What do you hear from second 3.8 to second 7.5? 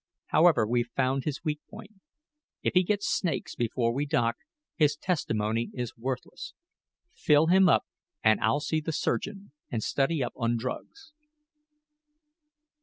we dock, his testimony is worthless. Fill